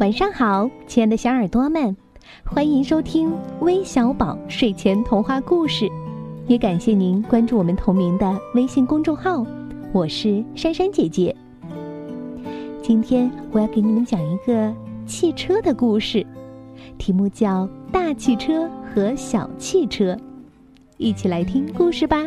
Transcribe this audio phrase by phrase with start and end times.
[0.00, 1.94] 晚上好，亲爱的小耳朵们，
[2.42, 5.86] 欢迎收听微小宝睡前童话故事，
[6.46, 9.44] 也感谢您关注我们同名的微信公众号。
[9.92, 11.36] 我是珊珊姐姐。
[12.80, 16.26] 今天我要给你们讲一个汽车的故事，
[16.96, 20.14] 题目叫《大汽车和小汽车》，
[20.96, 22.26] 一起来听故事吧。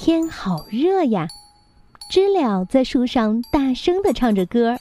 [0.00, 1.26] 天好热呀！
[2.08, 4.78] 知了在树上大声的唱着歌。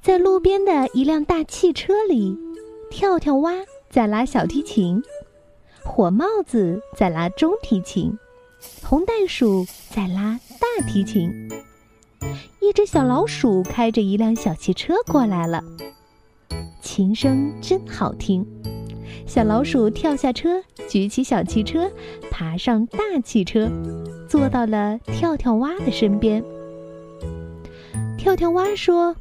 [0.00, 2.38] 在路边的一辆大汽车里，
[2.90, 3.52] 跳跳蛙
[3.90, 5.02] 在拉小提琴，
[5.84, 8.18] 火帽子在拉中提琴，
[8.82, 11.30] 红袋鼠在拉大提琴。
[12.62, 15.62] 一只小老鼠开着一辆小汽车过来了，
[16.80, 18.46] 琴声真好听。
[19.26, 21.90] 小老鼠跳下车，举起小汽车，
[22.30, 23.68] 爬上大汽车，
[24.28, 26.42] 坐到了跳跳蛙的身边。
[28.16, 29.16] 跳跳蛙说：“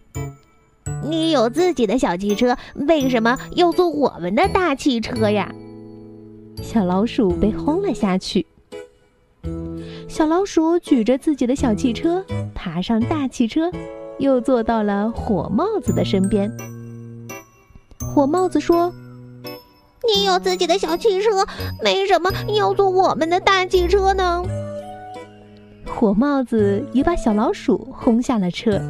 [1.04, 5.54] 你有自己的小汽车，为什么要坐我们的大汽车呀？”
[6.62, 8.46] 小老鼠被轰了下去。
[10.08, 13.72] 小老鼠举着自己的小汽车，爬上大汽车，
[14.20, 16.50] 又坐到了火帽子的身边。
[18.00, 18.94] 火帽子说。
[20.14, 21.46] 你有自己的小汽车，
[21.84, 24.44] 为什么要坐我们的大汽车呢？
[25.86, 28.82] 火帽子也把小老鼠轰下了车。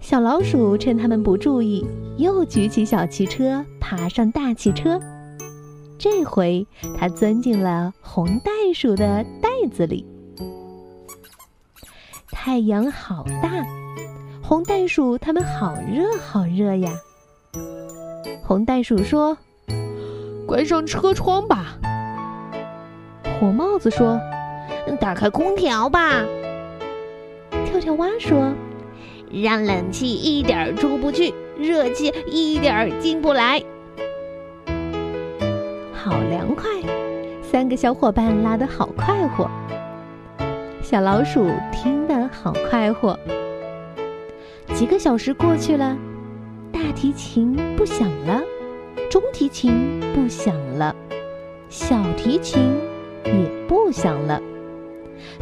[0.00, 1.86] 小老鼠趁他们不注意，
[2.16, 5.00] 又举起小汽车，爬上大汽车。
[5.98, 10.06] 这回他钻进了红袋鼠的袋子里。
[12.30, 13.66] 太阳好大，
[14.42, 16.92] 红袋鼠它们好热好热呀。
[18.42, 19.36] 红袋鼠说。
[20.48, 21.76] 关上车窗吧。
[23.38, 24.18] 火帽子说
[24.98, 26.24] ：“打开空调吧。”
[27.66, 28.54] 跳跳蛙说
[29.30, 33.62] ：“让冷气一点出不去，热气一点进不来。”
[35.92, 36.64] 好凉快！
[37.42, 39.50] 三个小伙伴拉得好快活。
[40.80, 43.20] 小老鼠听得好快活。
[44.72, 45.94] 几个小时过去了，
[46.72, 48.40] 大提琴不响了。
[49.10, 50.94] 中提琴不响了，
[51.70, 52.76] 小提琴
[53.24, 54.40] 也不响了，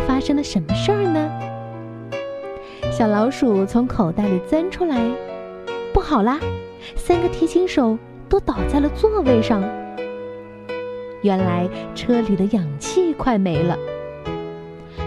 [0.07, 1.31] 发生了什么事儿呢？
[2.93, 4.97] 小老鼠从口袋里钻出来，
[5.93, 6.39] 不好啦！
[6.95, 9.61] 三个提琴手都倒在了座位上。
[11.23, 13.77] 原来车里的氧气快没了。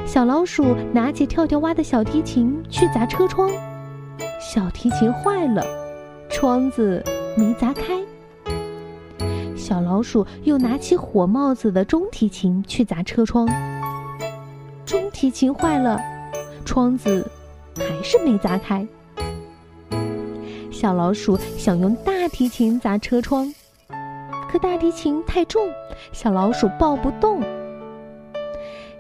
[0.06, 3.50] 小老鼠拿起跳跳蛙的小提琴去砸车窗，
[4.42, 5.66] 小提琴坏了，
[6.30, 7.02] 窗子
[7.38, 8.04] 没砸开。
[9.70, 13.48] 小老鼠又拿起火帽子的中提琴去砸车窗，
[14.84, 16.02] 中提琴坏了，
[16.66, 17.30] 窗子
[17.78, 18.88] 还是没砸开。
[20.72, 23.54] 小老鼠想用大提琴砸车窗，
[24.52, 25.62] 可大提琴太重，
[26.12, 27.40] 小老鼠抱不动。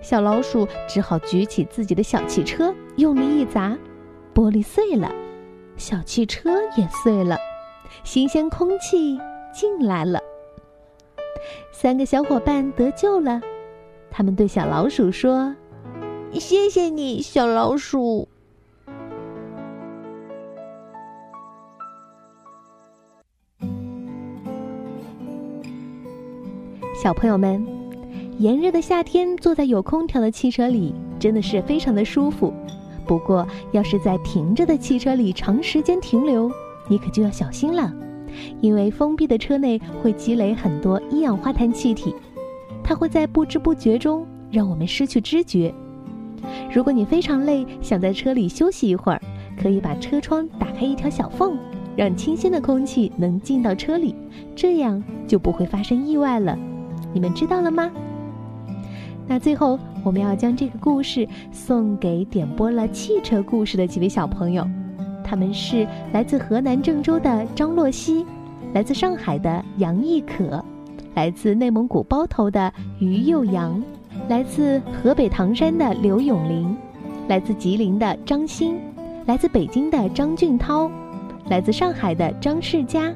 [0.04, 3.76] 小老鼠只好举起自己的小汽车，用力一砸，
[4.36, 5.12] 玻璃碎了，
[5.78, 7.40] 小汽车也碎了，
[8.04, 9.20] 新鲜空气
[9.52, 10.20] 进来了。
[11.72, 13.42] 三个小伙伴得救了，
[14.12, 15.56] 他们对小老鼠说
[16.34, 18.28] ：“谢谢你，小老鼠。”
[27.02, 27.66] 小朋友们，
[28.40, 32.54] 炎热的夏天坐在有空调的汽车里，真的是非常的舒服。
[33.06, 36.52] 不过，要是在停着的汽车里长时间停留，
[36.90, 37.90] 你可就要小心了。
[38.62, 42.14] 因为封闭的车内会积累很多一氧化碳气体，
[42.84, 45.74] 它会在不知不觉中让我们失去知觉。
[46.74, 49.22] 如果你非常累，想在车里休息一会儿，
[49.62, 51.58] 可以把车窗打开一条小缝，
[51.96, 54.16] 让清新的空气能进到车里，
[54.56, 56.58] 这样就不会发生意外了。
[57.14, 57.92] 你们知道了吗？
[59.28, 64.68] 那最后我们要将这个故事送给点播了汽车故事的几位小朋友。
[65.30, 68.26] 他们是来自河南郑州的张洛熙，
[68.74, 70.64] 来自上海的杨艺可，
[71.14, 73.80] 来自内蒙古包头的于幼阳，
[74.28, 76.76] 来自河北唐山的刘永林，
[77.28, 78.74] 来自吉林的张鑫，
[79.28, 80.90] 来自北京的张俊涛，
[81.48, 83.14] 来自上海的张世佳，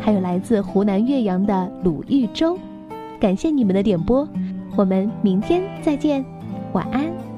[0.00, 2.56] 还有来自湖南岳阳的鲁豫州。
[3.18, 4.28] 感谢你们的点播，
[4.76, 6.24] 我们明天再见，
[6.72, 7.35] 晚安。